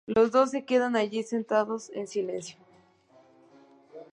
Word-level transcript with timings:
Los 0.07 0.31
dos 0.31 0.49
se 0.49 0.65
quedan 0.65 0.95
allí 0.95 1.21
sentados 1.21 1.91
en 1.93 2.07
silencio. 2.07 2.57